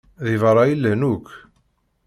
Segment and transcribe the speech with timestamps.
[0.23, 1.27] Deg beṛṛa i llan akk.